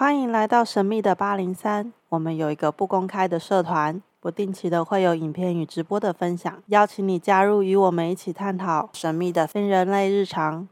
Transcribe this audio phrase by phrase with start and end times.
[0.00, 1.92] 欢迎来到神秘的八零三。
[2.08, 10.66] 我们有一个不公开的社团，不定期的会有影片与直播的分享，邀请你加入，与我们一起探讨神秘的非人类日常。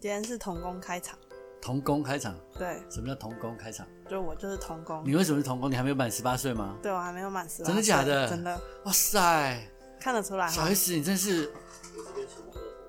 [0.00, 1.16] 今天是童工开场。
[1.62, 2.34] 童工开场？
[2.58, 2.82] 对。
[2.90, 3.86] 什么叫童工开场？
[4.10, 5.00] 就我就是童工。
[5.06, 5.70] 你为什么是童工？
[5.70, 6.74] 你还没有满十八岁吗？
[6.82, 7.66] 对，我还没有满十八岁。
[7.66, 8.28] 真的假的？
[8.28, 8.60] 真的。
[8.84, 9.60] 哇塞！
[10.00, 10.48] 看得出来。
[10.48, 11.52] 小 S，你真是。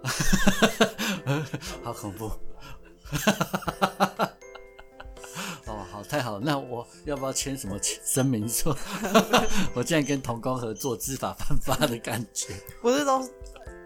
[1.83, 2.25] 好恐怖！
[5.67, 8.75] 哦，好，太好了，那我要不要签什么声明说？
[9.73, 12.53] 我竟然跟童工合作，知法犯法的感觉。
[12.81, 13.27] 不是都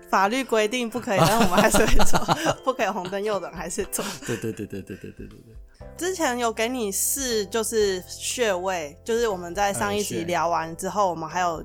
[0.09, 2.19] 法律规定不可以，但我们还是会做，
[2.63, 4.03] 不可以红灯右转还是做。
[4.25, 5.55] 对对对对对对对对对。
[5.97, 11.63] 之前有给你试，就是穴位，就是我们在上一集聊完之后，我们还有。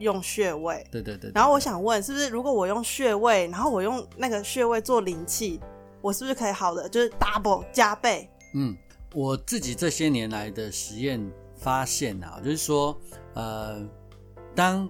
[0.00, 1.32] 用穴位，对对对，对。
[1.34, 5.60] 然后我想问，是不是如果我用穴位，然后我用那个穴位做灵气，
[6.00, 6.88] 我是不是可以好的？
[6.88, 8.28] 就是 double 加倍？
[8.54, 8.76] 嗯，
[9.14, 11.20] 我自己这些年来的实验
[11.56, 12.98] 发现啊，就是说，
[13.34, 13.80] 呃，
[14.54, 14.88] 当，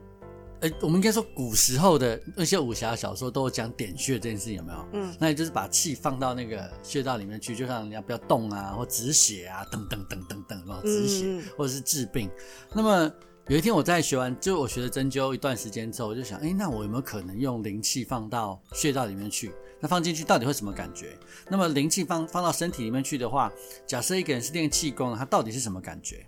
[0.61, 4.87] 呃，我们应该说古时候的那些武侠小说都有讲点穴这件事，有没有？
[4.93, 12.31] 嗯，那也就是把气放到那个穴道里面去，就让人家不要动啊，或止血啊，等等等等等，然后止血、嗯、或者是治病。
[12.73, 13.13] 那么。
[13.51, 19.51] 有一天我在学完，就我学了针灸一段时间之后，我就想，哎，那我有没有可能用灵气放到穴道里面去？
[19.81, 21.19] 那放进去到底会什么感觉？
[21.49, 23.53] 那么灵气放放到身体里面去的话，
[23.85, 26.25] 假设一个人是练气功，他到底是什么感觉？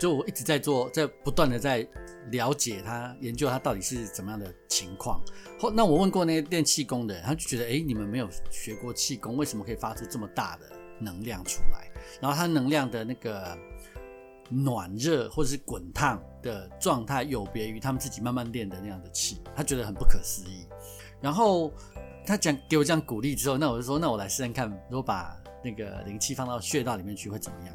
[0.00, 1.86] 就我一直在做，在不断的在
[2.32, 5.22] 了解他，研究他到底是怎么样的情况。
[5.60, 10.66] 后那我问过那些练气功的人，他就觉得，哎，你们没有学过气功，为什么可以发出这么大的
[10.98, 11.88] 能量出来？
[12.20, 13.56] 然后他能量的那个。
[14.48, 20.66] 暖热或者是滚烫的状态有别于他们自己慢慢练的那样的气，他觉得很不可思议。
[21.20, 21.72] 然后
[22.26, 27.74] 他讲给我这样鼓励之后，那我就说，那我来试试看，如果把那个灵气放到穴道里面去会怎么样？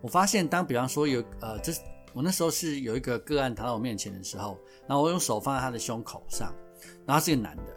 [0.00, 1.80] 我发现，当比方说有呃，就是
[2.12, 4.56] 我那时候是有一个个案躺到我面前的时候，
[4.86, 6.54] 然后我用手放在他的胸口上，
[7.04, 7.76] 然后是个男的，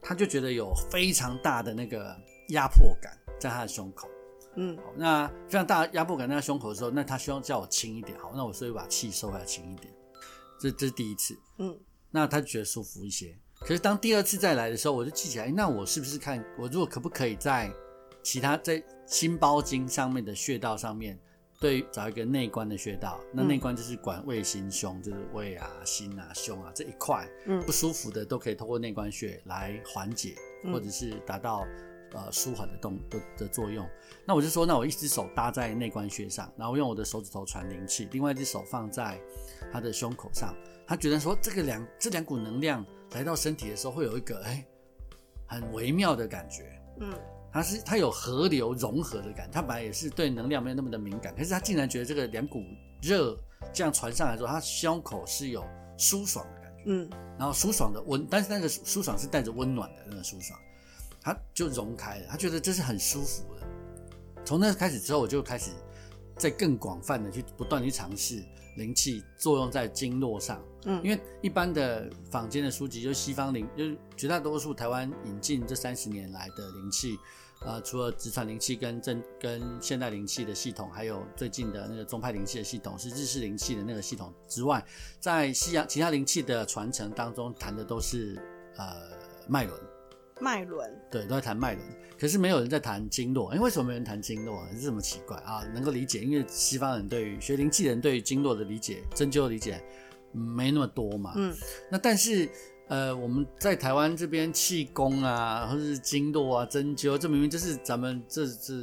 [0.00, 2.16] 他就觉得有非常大的那个
[2.48, 4.08] 压迫感在他的胸口。
[4.56, 9.92] 嗯，好，那非常大压迫感在他胸口的时候，那他希望叫我轻一点，好，那我所以把气收回来轻一点，
[10.58, 11.78] 这这是第一次，嗯，
[12.10, 13.36] 那他就觉得舒服一些。
[13.60, 17.70] 可是当第二次再来的时候，我就记起来，那我是不是看我如果可不可以在
[18.22, 21.18] 其他在心包经上面的穴道上面，
[21.60, 30.34] 对，找一个内关的穴道，那内关就是管胃心胸，就是胃啊、心啊、胸啊这一块，嗯，不舒服的都可以通过内关穴来缓解，
[30.72, 31.66] 或者是达到。
[32.12, 33.86] 呃，舒缓的动的的作用。
[34.24, 39.20] 那我就说，那我一只手搭在内关穴上，然后用我的手指头传灵气，另外一只手放在
[39.72, 40.54] 他的胸口上。
[40.86, 44.64] 他觉得说，这个两这两股能量来到身体的时候，会有一个哎
[45.46, 46.80] 很微妙的感觉。
[47.00, 47.12] 嗯，
[47.52, 49.52] 他是他有河流融合的感觉。
[49.52, 52.62] 他本来也是对能量没有那么的敏感，可是他竟然觉得这个两股
[53.02, 53.36] 热
[53.72, 55.64] 这样传上来之后，他胸口是有
[55.98, 56.84] 舒爽的感觉。
[56.86, 60.58] 嗯，然后舒爽的温，但是那个舒爽是带着温暖的那个舒爽。
[61.26, 63.66] 他就融开了，他觉得这是很舒服的。
[64.44, 65.72] 从那开始之后，我就开始
[66.36, 68.44] 在更广泛的去不断去尝试
[68.76, 70.62] 灵气作用在经络上。
[70.84, 77.18] 嗯，因为一般的坊间的书籍，就是西方灵，就是绝大多数台湾引进这三十年来的灵气，
[77.62, 84.80] 呃，除了直传灵气跟正跟现代灵气的系统，还有最近的那个宗派灵气的系统，是日式灵气的那个系统之外，
[85.18, 88.40] 在西洋其他灵气的传承当中，谈的都是
[88.76, 88.94] 呃
[89.48, 89.76] 脉轮。
[90.40, 91.84] 脉轮对，都在谈脉轮，
[92.18, 93.50] 可是没有人在谈经络。
[93.50, 94.68] 哎，为什么没人谈经络啊？
[94.72, 95.64] 是这么奇怪啊？
[95.72, 99.82] 能够理解，因为西方人对于学灵气的人对于经络的理解、针灸的理解
[100.32, 101.32] 没那么多嘛。
[101.36, 101.54] 嗯，
[101.90, 102.48] 那但是
[102.88, 108.74] 呃，我们在台湾这边气功啊，或者是经络啊、针灸，这明明就是咱们这这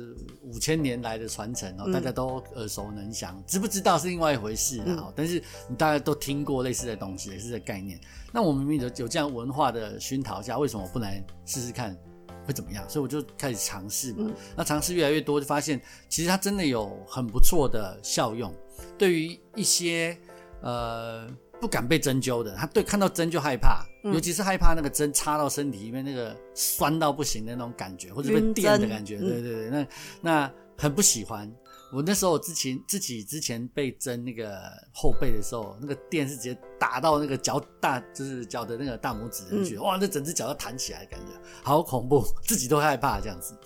[0.44, 3.34] 五千年来的传承哦，大家都耳熟能详。
[3.38, 4.86] 嗯、知不知道是另外一回事啊？
[4.88, 7.98] 嗯、但是你大家都听过类似的东西，也是这概念。
[8.34, 11.98] 那我们明明有有这样文化的熏陶下，为什么不来试试看
[12.46, 12.84] 会怎么样？
[12.90, 14.26] 所以我就开始尝试嘛。
[14.28, 18.54] 嗯、那尝试越来越多，就发现其实它真的有很不错的效用。
[18.98, 20.18] 对于一些
[20.62, 21.26] 呃
[21.64, 29.18] 不敢被针灸的，他对看到针就害怕，嗯、尤其是害怕那个针插到身体里面那个酸到不行的那种感觉，或者被电的感觉。
[29.18, 29.88] 对对对，那
[30.20, 31.50] 那很不喜欢。
[31.94, 34.60] 我那时候之前自己之前被针那个
[34.94, 41.28] 后背的时候，那个电是直接打到那个脚大，就是脚的那个大拇指上去，嗯、哇，那整只脚都弹起来的感觉，
[41.64, 43.58] 好恐怖， 自己都害怕这样子。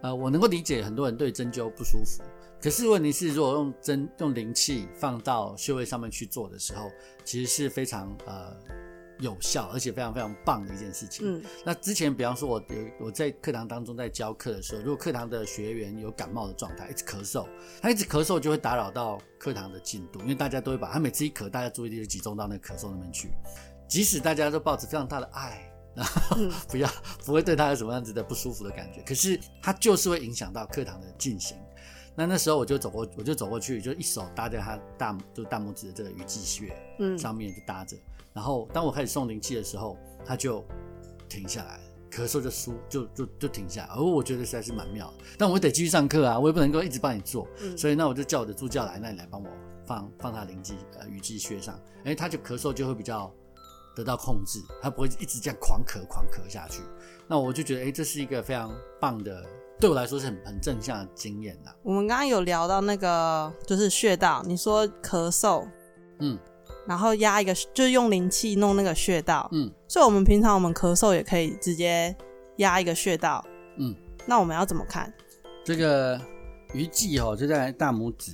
[0.00, 2.22] 呃，我能够理解很多人对针灸不舒服，
[2.62, 6.90] 可是问题是，如果用针用灵气放到穴位上面去做的时候，
[7.24, 8.54] 其实是非常呃
[9.18, 11.26] 有效，而且非常非常棒的一件事情。
[11.26, 17.46] 嗯，那之前比方说我有我在课堂当中在教课的时候，如果课堂的学员有感冒的状态，一直咳嗽，
[17.80, 23.30] 他一直咳嗽就会打扰到课堂的进度，因为大家都会把他每次一咳，大家注意力就集中到那个咳嗽那边去，
[23.88, 25.66] 即使大家都抱着非常大的爱。
[25.92, 26.36] 然后
[26.70, 26.88] 不要
[27.26, 31.56] 不会对他有什么样子的不舒服的感觉，可是他就是会影响到课堂的进行。
[32.20, 37.96] 那那时候我就走过，我就走过去，就一手搭在他大就大拇指的这个鱼际穴，嗯，上面就搭着。
[38.34, 40.62] 然后当我开始送灵气的时候，他就
[41.30, 41.80] 停下来，
[42.10, 43.94] 咳嗽就舒就就就停下来。
[43.94, 49.48] 而我觉得实在是蛮妙的，但我得继续上课啊，我也不能够一直帮你做，嗯，所以那我就叫我的助教来，那你来帮我
[49.86, 53.32] 放放他灵气呃鱼际穴上，哎，他就咳嗽就会比较。
[53.92, 56.80] 得到控制，他不会一直这样狂咳狂咳下去。
[57.26, 59.44] 那我就觉得，哎、欸，这是一个非常棒的，
[59.80, 61.74] 对我来说是很很正向的经验的。
[61.82, 65.66] 我们刚刚有聊到那个就是穴道，你说咳嗽，
[66.18, 66.38] 嗯，
[66.86, 72.14] 然后压一个，就是用灵气弄那个穴道，嗯，所以我们平常我们咳嗽也可以直接
[72.58, 73.42] 压一个穴道，
[73.78, 73.96] 嗯，
[74.26, 75.10] 那我们要怎么看？
[75.64, 76.20] 这个
[76.74, 78.32] 鱼际哦，就在大拇指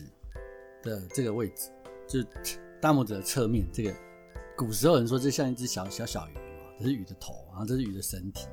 [0.83, 1.71] 的这个位置，
[2.09, 2.29] 就
[2.81, 3.95] 大拇指的侧面这个。
[4.57, 6.41] 古时候人说这像一只小小小鱼嘛，
[6.79, 8.47] 这是鱼的头，然后这是鱼的身体，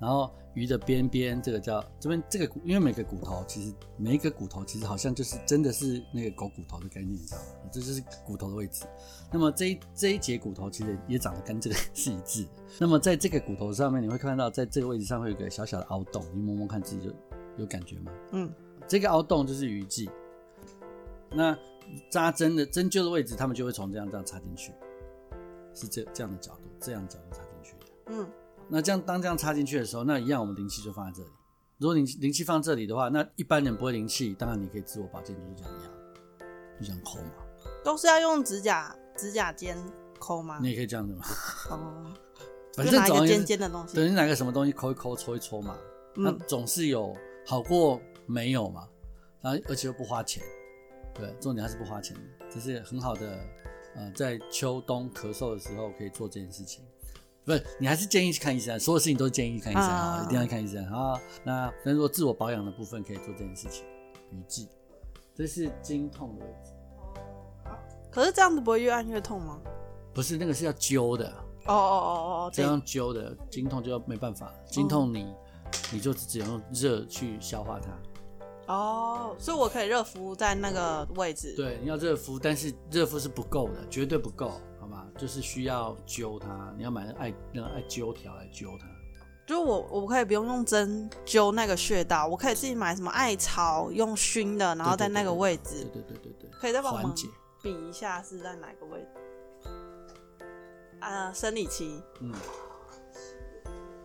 [0.00, 7.44] 然后鱼的边边这个叫这边这个骨，因为每个骨头其实每一个骨头其实好像就是真的是那个狗骨头的概念，你知道吗？
[7.72, 8.84] 这就是骨头的位置。
[9.32, 12.50] 那么这一这一节骨头其实也长得跟这个 是一致的。
[12.78, 17.14] 那么在这个骨头上面，你会看到在这个位置上会有一个小小的凹洞，你摸摸看自己就
[17.56, 18.12] 有感觉吗？
[18.32, 18.52] 嗯，
[18.86, 20.10] 这个凹洞就是鱼际。
[21.30, 21.56] 那
[22.10, 24.72] 扎针的针灸的位置，他们就会从这样这样插进去。
[25.74, 27.51] 是这这样的角度，这样的角度插进去的。
[28.12, 28.30] 嗯，
[28.68, 31.30] 那这样当这样插进去的时候，那一样我们灵气就放在这里。
[31.78, 35.88] 如果灵灵气放这里的话，那一般人不会灵气，当然你可以自我保健，就是这样压，
[36.78, 37.30] 就这样抠嘛。
[37.82, 39.76] 都是要用指甲指甲尖
[40.18, 40.58] 抠吗？
[40.60, 41.24] 你也可以这样子嘛。
[41.70, 42.12] 哦，
[42.76, 45.76] 反正拿一个尖尖的东西，等于拿个什么东西抠一抠，搓一搓嘛。
[46.16, 47.16] 嗯，那总是有
[47.46, 48.86] 好过没有嘛。
[49.40, 50.40] 然后而且又不花钱，
[51.14, 53.40] 对，重点还是不花钱的，这是很好的。
[53.94, 56.82] 呃，在秋冬咳嗽的时候可以做这件事情，
[57.44, 61.20] 不是你还是建议去看医生，所有事情都建议看医生啊，哦，一定要看医生啊。
[61.44, 63.84] 那那如果自我保养的部分可以做这件事情，
[64.30, 64.68] 鱼际，
[65.34, 66.72] 这是经痛的位置。
[68.10, 69.58] 可是这样子不会越按越痛吗？
[70.14, 71.26] 不是，那个是要灸的。
[71.64, 75.34] 哦哦哦哦哦，这样灸的经痛就要没办法，经痛你，嗯，
[75.92, 78.72] 你就只能用热去消化它。
[78.72, 81.54] 哦，oh, 所以我可以热敷在那个位置。
[81.56, 84.52] 对，你要热敷，但是热敷是不够的，绝对不够？
[85.18, 88.86] 就是需要揪它，你要买那艾那个艾灸条来灸它。
[89.46, 95.84] 就我我可以不用用针灸那个穴道，我可以自己买什么艾草用熏的，然后在那个位置。
[95.92, 96.50] 对对对对对。
[96.60, 97.12] 可以再帮我们
[97.62, 99.68] 比一下是在哪个位置？
[101.00, 102.00] 啊、呃，生理期。
[102.20, 102.32] 嗯。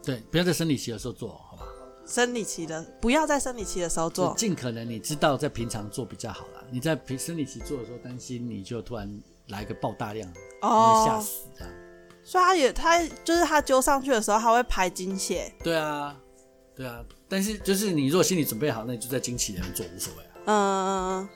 [0.04, 1.64] 对，不要在生理期的时候做，好吧？
[2.06, 6.66] 生理期的不要在生理期的时候做，尽可能你知道在平常做比较好了。
[6.72, 10.30] 你在平生理期做的时候，担心你就突然来个爆大量，
[10.62, 11.74] 哦，吓死这样。
[12.24, 15.52] 所以他也他就是他揪上去的时候，他会排精血。
[15.64, 16.18] 对啊，
[16.76, 17.04] 对啊。
[17.30, 20.32] 但是就是你如果心理准备好，那你就在经期里面做无所谓啊。
[20.46, 21.30] 嗯，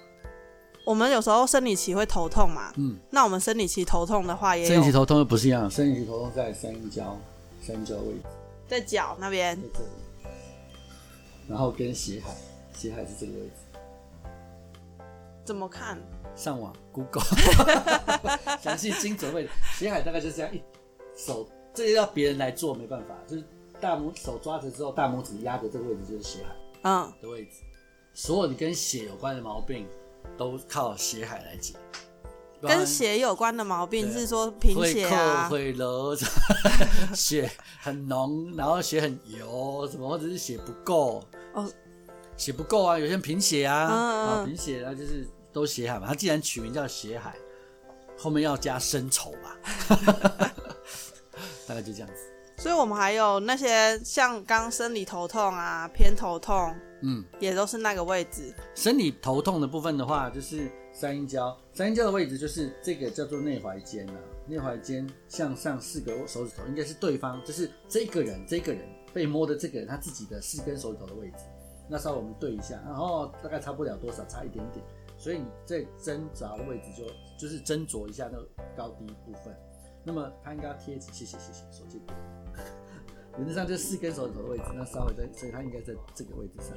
[0.86, 7.18] 我们有时候生理期会头痛嘛，嗯，那我们生理期头痛的话也，生理期头痛又不是一样，生理期头痛在三阴交，
[7.62, 8.24] 三阴交位置，
[8.68, 9.58] 在脚那边。
[11.50, 12.34] 然后跟血海，
[12.74, 13.54] 血海是这个位置。
[15.44, 15.98] 怎么看？
[16.36, 17.24] 上网 Google，
[18.62, 19.50] 详细精准位置。
[19.78, 20.62] 血海大概就是这样，一
[21.16, 23.44] 手这个要别人来做没办法，就是
[23.80, 27.62] 大拇手抓着之后，大拇指压着这个位置就是血海，嗯的位置。
[27.62, 27.68] 嗯、
[28.14, 29.88] 所有你跟血有关的毛病，
[30.38, 31.76] 都靠血海来解。
[32.62, 36.16] 跟血有关的毛病是说贫血啊，会流
[37.16, 41.24] 血很浓，然后血很油，什么或者是血不够
[41.56, 41.68] 哦，
[42.38, 46.08] 血不够啊，有些人贫血啊，啊贫血啊，就是都血海嘛。
[46.08, 47.36] 他既然取名叫血海，
[48.18, 49.58] 后面要加深稠吧，
[51.68, 52.24] 大概就这样子。
[52.58, 58.54] 所以我们还有那些像刚生理头痛啊，偏头痛，嗯，也都是那个位置。
[58.76, 60.70] 生理头痛的部分的话，就是。
[60.94, 64.14] 三阴交，三阴交的位置就是这个叫做内踝尖呐。
[64.46, 68.82] 内踝尖向上四个手指头，应该是对方，就是这个人，这个人
[69.14, 71.38] 被摸的这个人他自己的四根手指头的位置。
[71.90, 74.86] 那稍微我们对一下，然后大概差不了多少，差一点点。
[75.22, 77.06] 所以你在挣扎的位置就
[77.38, 79.56] 就是斟酌一下那个高低部分。
[80.04, 82.02] 那么他应该要贴起，谢谢谢谢，手机。
[83.38, 86.76] 原则上就是四根手指头的位置，那稍微在，所以它应该在这个位置上。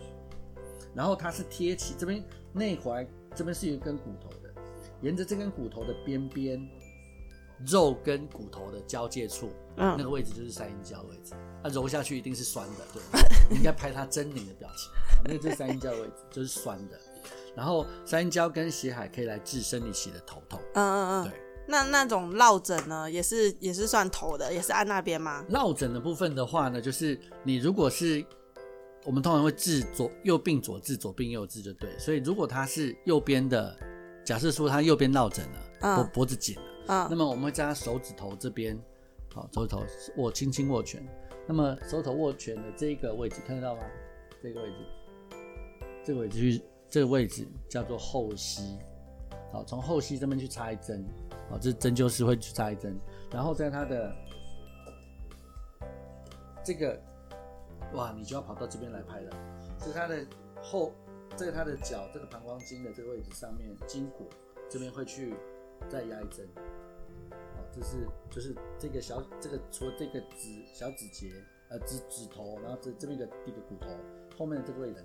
[0.95, 2.23] 然后它是贴起这边
[2.53, 3.07] 内踝。
[3.35, 4.55] 这边是有一根骨头的，
[5.01, 6.65] 沿着这根骨头的边边，
[7.67, 11.33] 肉跟骨头的交界处，嗯，那个位置就是三阴交位置。
[11.61, 13.03] 它、啊、揉下去一定是酸的，对，
[13.57, 14.93] 应该拍它狰狞的表情。
[15.25, 16.97] 那个就是三阴交的位置，就是酸的。
[17.57, 20.61] 然后三阴交跟血海可以来治生理期的头痛。
[20.75, 21.33] 嗯嗯嗯，对。
[21.67, 25.45] 那那种落枕呢，也是也是算头的，也是按那边吗？
[25.49, 28.23] 落枕的部分的话呢，就是你如果是
[29.05, 31.99] 我们通常会治左右病左治，左病右治就对。
[31.99, 33.75] 所以如果他是右边的，
[34.25, 38.79] 假设说他右边落枕了，脖、嗯、脖子紧了，嗯，那么我们会在他手指头这边，
[39.33, 39.83] 好，手指头
[40.17, 41.03] 握轻轻握拳。
[41.47, 43.83] 那么手指头握拳的这一个位置看得到吗？
[44.43, 44.77] 这个位置，
[46.05, 46.63] 这个位置去，
[46.95, 48.79] 这个位置叫做后溪。
[49.51, 51.05] 好，从后溪这边去插一针。
[51.51, 52.97] 好，这针灸师会去插一针，
[53.33, 54.15] 然后在他的
[56.63, 56.97] 这个，
[57.95, 59.33] 哇，你就要跑到这边来拍了。
[59.81, 60.25] 是他的
[60.63, 60.93] 后，
[61.35, 64.29] 在他的脚这个膀胱经的这个位置上面，筋骨
[64.71, 65.35] 这边会去
[65.89, 66.47] 再压一针。
[67.33, 71.33] 好这是就是这个小这个除了这个指小指节
[71.71, 73.89] 呃指指头，然后这这边的一个骨头
[74.39, 75.05] 后面的这个位置，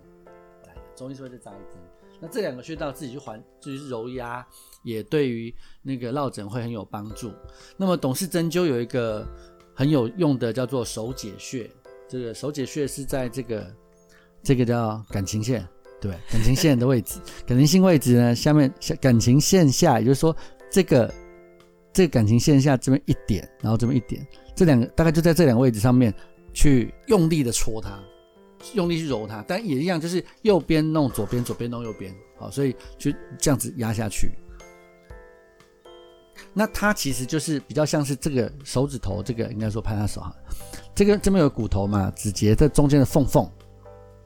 [1.00, 1.82] 中医是会再扎一针。
[2.20, 4.46] 那这两个穴道自己去环，自己去揉压，
[4.84, 7.32] 也对于那个落枕会很有帮助。
[7.78, 9.26] 那么董氏针灸有一个
[9.74, 11.72] 很有用的叫做手解穴，
[12.08, 13.74] 这个手解穴是在这个
[14.44, 15.66] 这个叫感情线，
[16.02, 20.36] 对，感情线的位置，感情线位置呢下面下感情线下，也就是说
[20.70, 21.12] 这个。
[21.92, 24.26] 这个感情线下这边一点，然后这边一点，
[24.56, 26.14] 这两个大概就在这两个位置上面
[26.54, 28.00] 去用力的戳它，
[28.74, 34.32] 用力去揉它，但也一样，就是右边弄左边，左边弄右边，好，所以就这样子压下去。
[36.54, 40.36] 那它其实就是比较像是这个手指头，这个应该说拍他手哈，
[40.96, 43.50] 这个这边有骨头嘛，指节这中间的缝缝，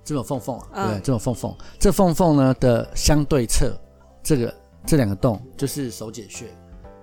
[0.03, 3.75] 这种缝缝啊，对，这种缝缝，这缝缝呢的相对侧，
[4.23, 6.47] 这个这两个洞就是手解穴。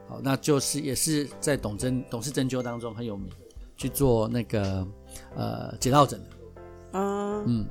[0.09, 3.31] 好，那就是也是在董针董氏针灸当中很有名，
[3.77, 4.87] 去做那个
[5.37, 6.27] 呃解落枕的。
[6.93, 7.67] 嗯嗯，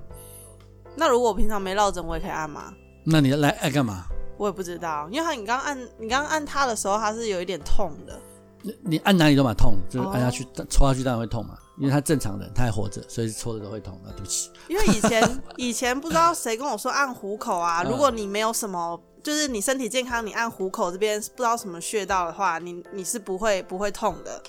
[0.95, 2.73] 那如果我平常没落枕，我也可以按吗？
[3.05, 4.05] 那你来按干嘛？
[4.37, 8.19] 我也不知道，因为他你刚按你刚按它的时候，它是有一点痛的。
[8.61, 13.99] 你你按哪里都蛮痛，就是按下去戳下去当然会痛嘛，因为他正常人他还活着，所以戳的都会痛。
[14.03, 14.49] 那对不起。
[14.67, 19.01] 因为以前 以前不知道谁跟我说按虎口啊，如果你没有什么。
[19.21, 24.41] 就是你身体健康，你按虎口这边不知道什么穴道的话，你你是不会不会痛的。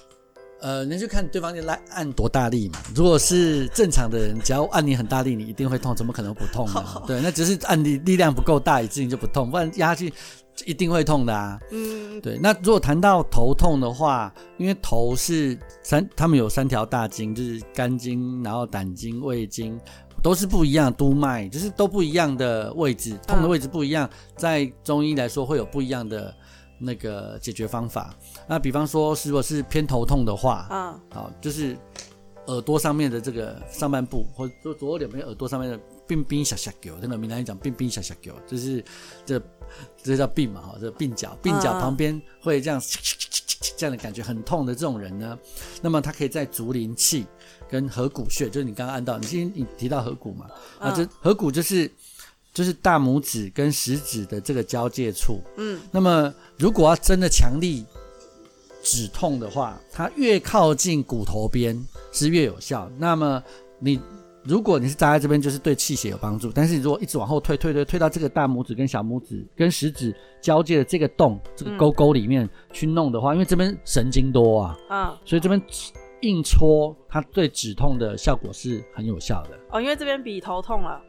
[0.60, 2.78] 呃，那就看对方来按多大力嘛。
[2.94, 7.02] 如果是正常的人，只要按你很大力，你一定会痛，怎么可能不痛呢？
[7.06, 10.12] 对，那只是按力力量不够大，以致你就不痛，不然压下去
[10.64, 11.58] 一定会痛的啊。
[11.70, 12.38] 嗯，对。
[12.42, 19.78] 那如果谈到头痛的话，因为头是三，他们有三条大经，就是肝经，然后胆经、胃经。
[20.22, 26.34] 都是不一样，督脉就是都不一样的位置，痛的位置不一样，在中医来说会有不一样的
[26.78, 28.14] 那个解决方法。
[28.50, 31.78] 那比方说，如果是偏头痛的话，啊，好，就是
[32.48, 35.78] 耳朵上面的这个上半部，或者左左右两边耳朵上面的
[36.08, 38.84] 鬓鬓小小角，那个闽南语讲鬓鬓小小角，就是
[39.24, 39.40] 这
[40.02, 42.82] 这叫鬓嘛，哈，这鬓角，鬓角旁边会这样
[43.76, 45.38] 这样的感觉很痛的这种人呢，
[45.80, 47.24] 那么他可以在足临脐。
[47.70, 50.46] 跟合谷穴，就是你刚刚按到，你今天你提到合谷嘛？
[50.80, 51.88] 啊，这合谷就是
[52.52, 55.40] 就是大拇指跟食指的这个交界处。
[55.56, 57.86] 嗯，那么如果要真的强力
[58.82, 61.78] 止痛的话，它越靠近骨头边
[62.12, 62.90] 是越有效。
[62.98, 63.42] 那么
[63.78, 64.00] 你
[64.44, 66.50] 如果你是扎在这边，就是对气血有帮助。
[66.52, 75.60] 但是你如果一直往后退，退退退到这个大拇指跟小拇指跟食指交界的这个洞，这个沟沟里面去弄的话，因为这边神经多啊，啊，所以这边。
[76.22, 79.80] 硬戳，它对止痛的效果是很有效的哦。
[79.80, 81.00] 因为这边比头痛了，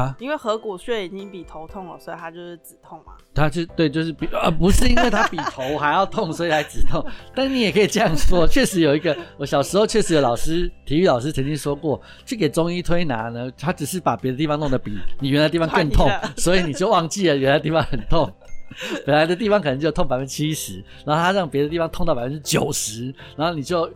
[0.00, 3.12] 啊，因为合谷穴已经比头痛了，所以它就是止痛嘛。
[3.34, 7.04] 它是对，就是比啊，不是因为它比头还要痛，所以才止痛。
[7.34, 18.32] 但你也可以这样说，确实有一个，我小时候确实有老师，体育老师曾经说过，去给中医推拿呢，他只是把别的地方弄得比你原来地方更痛， 所以你就忘记了原来地方很痛。
[19.06, 23.88] 本来的地方可能就痛百分之七十，然后他让别的地方痛到百分之九十，然后你就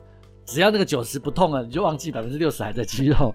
[0.44, 3.34] 只要那个九十不痛了，你就忘记百分之六十还在肌肉。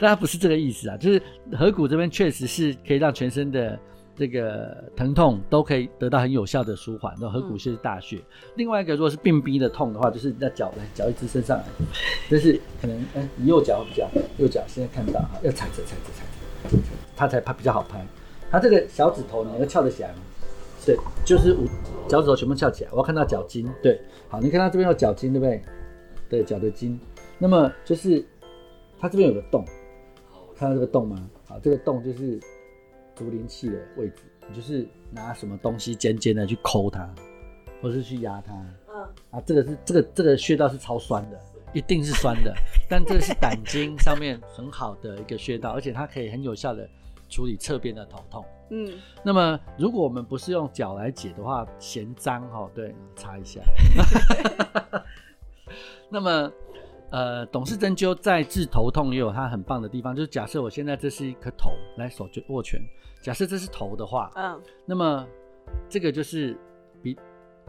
[0.00, 1.22] 但他不是这个意思啊，就是
[1.56, 3.78] 合谷这边确实是可以让全身的
[4.16, 7.14] 这个疼痛都可以得到很有效的舒缓。
[7.20, 8.20] 那合谷穴是大穴。
[8.56, 11.64] 另外一个如果是病逼的痛的话，就是那脚来脚一直伸上来，
[12.28, 16.78] 就是可能嗯，你右脚比较右脚现在看到哈，要踩着踩着踩着，
[17.16, 18.04] 它才拍比较好拍。
[18.50, 20.16] 它这个小指头你能够翘得起来吗？
[20.84, 21.64] 对，就是五
[22.08, 23.66] 脚趾头全部翘起来，我要看到脚筋。
[23.80, 25.62] 对，好，你看它这边有脚筋，对不对？
[26.28, 26.98] 对，脚的筋。
[27.38, 28.24] 那么就是
[29.02, 29.64] 它这边有个洞，
[30.54, 31.28] 看到这个洞吗？
[31.48, 32.38] 好，这个洞就是
[33.16, 34.22] 足临脐的位置。
[34.48, 37.12] 你就是拿什么东西尖尖的去抠它，
[37.80, 38.54] 或是去压它。
[38.94, 41.40] 嗯，啊，这个是这个这个穴道是超酸的，
[41.74, 42.54] 一定是酸的。
[42.88, 46.88] 但这个是胆经上面很好的一个穴道，而且它可以很有效的
[47.28, 48.44] 处理侧边的头痛。
[48.70, 48.88] 嗯，
[49.24, 53.60] 那么如果我们不是用脚来解的话，嫌脏哈，对，擦一下。
[56.08, 56.52] 那么。
[57.12, 62.80] 呃，董事针灸在治头痛也有它很棒的地方，就是假设我现在这是一颗头，来手就握拳，
[63.20, 65.26] 假设这是头的话，嗯，那么
[65.90, 66.56] 这个就是
[67.02, 67.14] 鼻，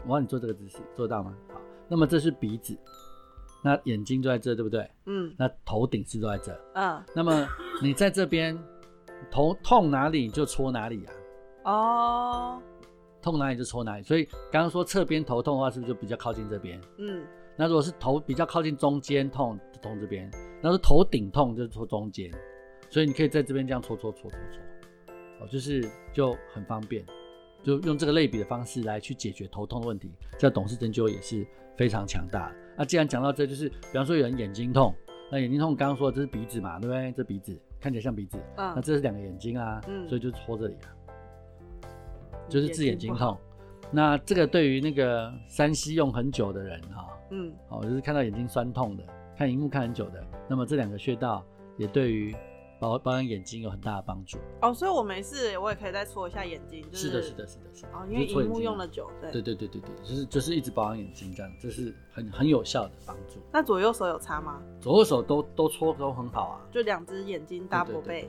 [0.06, 1.34] 我让你做这个姿势，做到吗？
[1.52, 2.74] 好，那么这是鼻子，
[3.62, 4.90] 那眼睛就在这，对不对？
[5.04, 7.46] 嗯，那头顶是都在这，嗯，那么
[7.82, 8.58] 你在这边
[9.30, 11.04] 头痛哪里你就戳哪里
[11.64, 12.62] 啊，哦，
[13.20, 16.80] 痛哪里就戳哪里，所以刚刚说侧边头痛的话，是不是就比较靠近这边？
[16.96, 17.22] 嗯。
[17.56, 20.28] 那如果是头比较靠近中间痛，就痛这边；
[20.60, 22.30] 那是头顶痛，就戳中间。
[22.90, 24.60] 所以你可以在这边这样搓搓搓搓搓，
[25.40, 27.04] 哦，就是就很方便，
[27.62, 30.12] 就用这个类比的方式来去解决头痛的问题。
[30.38, 31.46] 这董氏针灸也是
[31.76, 32.56] 非常强大的。
[32.76, 34.94] 那既然讲到这，就是比方说有人眼睛痛，
[35.30, 37.12] 那眼睛痛刚刚说的这是鼻子嘛，对不对？
[37.12, 40.86] 这鼻子看起来像鼻子，嗯，那这是两个眼睛啊，嗯，所以就戳这里啊，
[42.48, 43.36] 就是治眼睛痛。
[43.90, 47.08] 那这个对于那个山西用很久的人哈。
[47.30, 49.04] 嗯，哦，就是看到眼睛酸痛的，
[49.36, 51.44] 看荧幕看很久的，那么这两个穴道
[51.76, 52.34] 也对于
[52.78, 54.38] 保保养眼睛有很大的帮助。
[54.60, 56.84] 哦，所以我没事，我也可以再搓一下眼睛。
[56.90, 57.88] 就是的，是的，是的，是的。
[57.94, 59.32] 哦，因为荧幕用了久，对。
[59.32, 63.40] 对对对对对，就是就是一直保养眼睛这样，这是很很有效的帮助。
[63.50, 64.60] 那左右手有差吗？
[64.80, 68.28] 左右手都都搓都很好啊，就两只眼睛 double 背。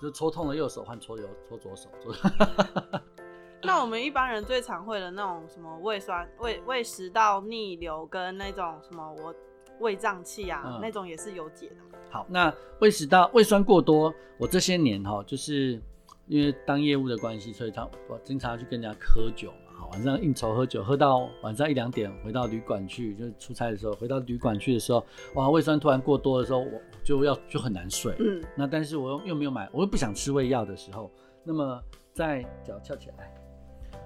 [0.00, 1.88] 就搓痛了右手换搓右搓左手。
[2.02, 2.14] 搓
[3.64, 9.34] 那我们一般人最常会的那种什么胃酸、胃胃食道逆流跟那种什么我
[9.80, 11.76] 胃胀气啊，嗯、那种也是有解的。
[12.10, 15.80] 好，那胃食道胃酸过多，我这些年哈，就是
[16.26, 25.04] 因为当业务的关系，所以他我经常去跟人家喝酒嘛，晚上应酬喝酒，喝到晚上一两点回到旅馆去，就是出差的时候回到旅馆去的时候，
[25.34, 28.14] 哇，胃酸突然过多的时候，我就要就很难睡。
[28.20, 31.10] 嗯，那但是我又又没有买，我又不想吃胃药的时候，
[31.42, 33.34] 那么在脚翘起来。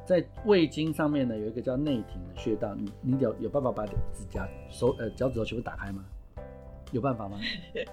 [0.08, 6.02] 在胃经上面呢，有一个叫内庭的穴道，你你有有办法把指甲、手呃脚趾头全部打开吗？
[6.92, 7.38] 有办法吗？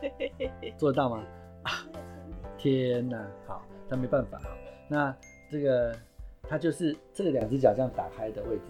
[0.79, 1.21] 做得到吗？
[2.57, 4.47] 天哪，好，那没办法，好，
[4.87, 5.13] 那
[5.51, 5.93] 这个
[6.43, 8.63] 它就是这个两只脚这样打开的位置，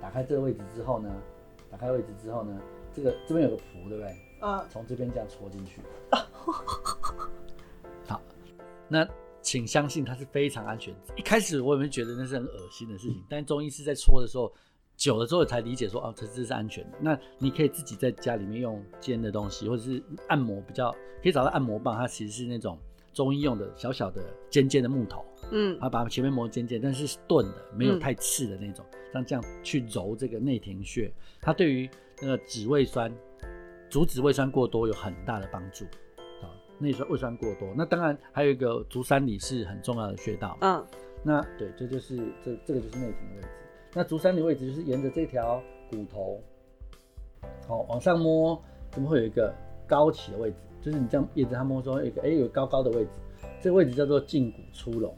[0.00, 1.14] 打开这个位置之后呢，
[1.70, 2.58] 打开位置之后呢，
[2.94, 4.16] 这个这边有个蹼，对不对？
[4.40, 5.82] 嗯，从这边这样戳进去，
[8.08, 8.22] 好，
[8.88, 9.06] 那。
[9.42, 10.94] 请相信它是非常安全。
[11.16, 14.52] 一开始我也没觉得那是很恶心的事情，但中医师在搓的时候，
[14.96, 16.98] 久了之后才理解说，哦，这这是安全的。
[17.00, 20.90] 那你可以自己在家里面用尖的东西，或者是按摩比较
[21.22, 22.78] 可以找到按摩棒，它其实是那种
[23.12, 31.88] 中医用的小小的尖尖的木头，嗯，啊，把前面磨尖尖，但是是钝的，没有太刺的那种，像这样去揉这个内庭穴，它对于
[32.20, 33.10] 那个止胃酸、
[33.88, 35.86] 阻止胃酸过多有很大的帮助。
[36.80, 40.56] 内酸胃酸过多，那当然还有一个足三里是很重要的穴道。
[40.62, 40.82] 嗯，
[41.22, 43.48] 那对，这就是这这个就是内庭的位置。
[43.92, 46.40] 那足三里位置就是沿着这条骨头，
[47.68, 48.58] 好往上摸，
[48.90, 49.54] 怎么会有一个
[49.86, 50.56] 高起的位置？
[50.80, 53.10] 就是你这样沿着它摸，说有一个哎有高高的位置，
[53.60, 55.14] 这个位置叫做胫骨出隆。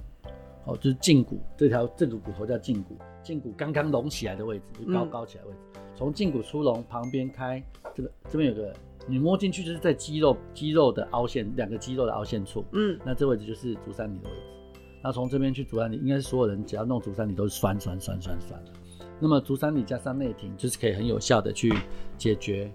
[0.64, 5.80] 哦，就是胫骨这条这个骨头叫胫骨，胫骨刚刚隆起来的位置，就高高起来的位置。
[5.94, 7.62] 从胫骨出隆旁边开，
[7.94, 8.74] 这个这边有个。
[9.06, 14.80] 你摸进去就是在肌肉肌肉的凹陷，两个肌肉的凹陷处，嗯，那这位置就是足三里的位置。
[15.02, 18.70] 那从这边去足三里，应该是所有人只要弄足三里都是酸酸酸酸酸的。
[19.18, 21.72] 那么足三里加上内庭，就是可以很有效的去
[22.16, 22.70] 解决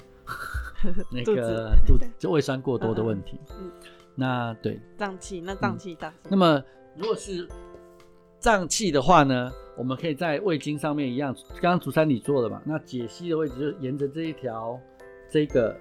[1.10, 3.40] 那个肚子 就胃酸过多的问题。
[3.58, 3.72] 嗯，
[4.14, 6.14] 那对胀气，那胀气大。
[6.30, 6.62] 那么
[6.98, 7.48] 如果是
[8.40, 14.78] 胀气的话呢，我们可以在胃经上面一样，刚刚足三里做的嘛，那解析的位置就沿着这一条
[15.30, 15.74] 这个。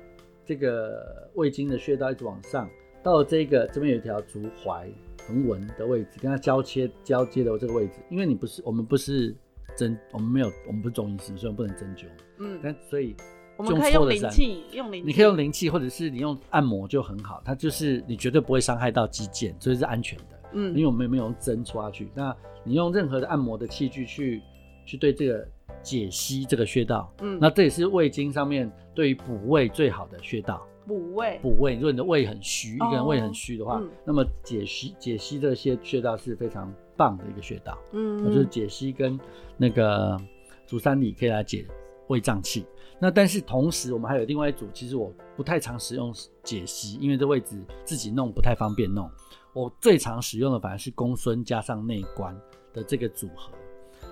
[0.47, 2.71] 这个胃经的穴道一直往上，
[3.03, 4.87] 到了这个这边有一条足踝
[5.27, 7.95] 横纹的位置，跟它交切交接的这个位置。
[8.09, 9.35] 因为你不是我们不是
[9.77, 12.07] 针，我们没有我们不是中医师，所以我们不能针灸。
[12.39, 13.17] 嗯，但所以
[13.57, 17.43] 我们可以用灵气，用灵气，你可以用灵气，或者是你用按摩就很好。
[17.45, 20.25] 它就是你绝对不会伤害到肌腱，所以是安全的。
[20.53, 22.09] 嗯，因为我们没有用针戳下去。
[22.15, 24.43] 那你用任何的按摩的器具去
[24.87, 25.47] 去对这个。
[25.83, 30.67] 解析这个穴道，嗯，那这也是胃经上面对于补胃最好的穴道。
[30.85, 31.75] 补胃，补胃。
[31.75, 37.79] 如果你的胃很虚，一个人胃很虚的话，嗯、那么解析解析这些穴道是非常棒的一个穴道。
[37.93, 39.17] 嗯，就是解析跟
[39.57, 40.21] 那个
[40.67, 41.65] 足三里可以来解
[42.09, 42.67] 胃胀气。
[42.99, 49.09] 那但是同时我们还有另外一组，其实我不太常使用解析，因为这位置自己弄不太方便弄。
[49.53, 52.37] 我最常使用的反而是公孙加上内关
[52.73, 53.53] 的这个组合。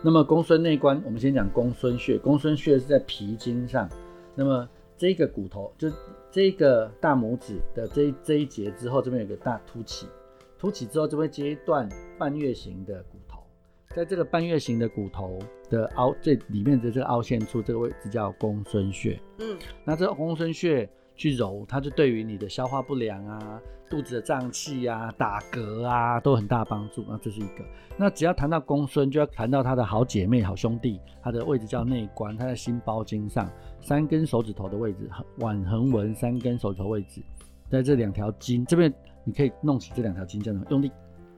[0.04, 2.18] 那么公孙内关，我们先讲公孙穴。
[2.18, 3.88] 公孙穴是在皮筋上。
[4.34, 5.90] 那么这个骨头，就
[6.30, 10.06] 这个大拇指的这一这一节之后，这边有个大凸起，
[10.58, 11.88] 凸起之后这边接一段
[12.18, 13.38] 半月形的骨头，
[13.96, 15.38] 在这个半月形的骨头
[15.70, 19.18] 的凹这里面的这个凹陷处，这个位置叫公孙穴。
[19.38, 20.86] 嗯，那这个公孙穴
[21.16, 23.58] 去揉，它就对于你的消化不良啊。
[23.94, 27.04] 肚子的胀气啊、打嗝啊，都很大帮助。
[27.08, 27.64] 那这是一个。
[27.96, 33.48] 那只要谈到公孙，就要谈到他的好姐妹、好兄弟，他的位置叫内关，他在心包经上
[33.80, 37.22] 三根手指头的位置，腕横纹三根手指头位置，
[37.70, 40.90] 在这两条筋这边，你可以弄起这两条筋，这样用力。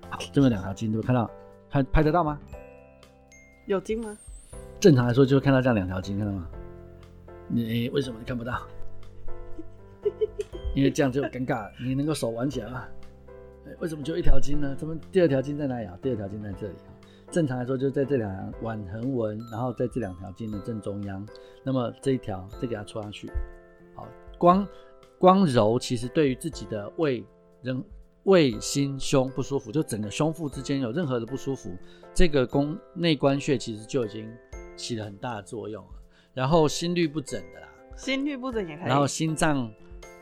[0.08, 1.30] 好，这边两条筋，你会看到，
[1.68, 2.40] 拍拍得到吗？
[3.66, 4.16] 有筋吗？
[4.80, 6.48] 正常来说，就会看到这样两条筋，看到吗？
[7.48, 8.62] 你为什么你看不到？
[10.76, 12.84] 因为这样就尴尬，你能够手挽起来吗？
[13.80, 14.76] 为什么就一条筋呢？
[14.76, 15.98] 怎么第二条筋在哪里啊？
[16.02, 16.92] 第二条筋在这里啊。
[17.30, 21.26] 正常来说，就在这两条腕横纹，然后在这两条筋的正中央。
[21.64, 23.26] 那么这一条再给它戳下去。
[23.94, 24.06] 好，
[24.38, 24.68] 光
[25.18, 27.24] 光揉，其实对于自己的胃、
[27.62, 27.82] 人
[28.24, 31.74] 胃、心、胸不舒服，就整个胸腹之间有任何的不舒服，
[32.12, 34.30] 这个宫内关穴其实就已经
[34.76, 35.90] 起了很大的作用了。
[36.34, 38.86] 然后心律不整的啦，心律不整也可以。
[38.86, 39.72] 然后心脏。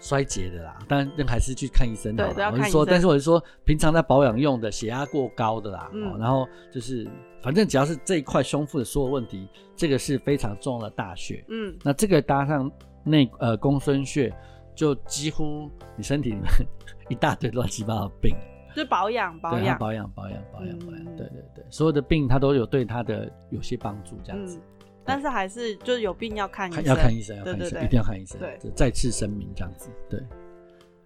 [0.04, 2.30] 衰竭的啦，当然人还是去看医生的。
[2.34, 7.08] 对，我是说，但是我是说，平常在保养用的，血压过高的啦，嗯，然后就是，
[7.42, 11.42] 反正只要是这一块胸腹的所有问题，这个是非常重要的大穴。
[11.48, 12.70] 嗯，那这个搭上
[13.02, 14.30] 内呃公孙穴，
[14.74, 16.44] 就几乎你身体里面
[17.08, 18.36] 一大堆乱七八糟的病，
[18.76, 19.78] 就保养保养。
[19.78, 24.58] 保养保养保养保养，对对对，所有的病它都有对它的有些帮助，这样子。
[24.58, 24.73] 嗯
[25.04, 28.38] 但是还是就是有病要看医生，要看医生，要看医生，一定要看医生。
[28.40, 29.90] 对，再次声明这样子。
[30.08, 30.20] 对，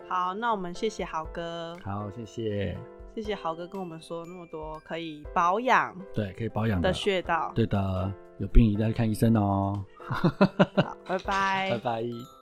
[0.09, 1.77] 好，那我们谢谢豪哥。
[1.83, 2.77] 好，谢谢，
[3.15, 7.53] 谢谢豪哥跟我们说那么多可以保养，对，可以保养的穴道。
[7.55, 9.85] 对的，有病一定要看医生哦。
[9.99, 10.31] 好，
[11.07, 12.38] 拜拜， 拜拜。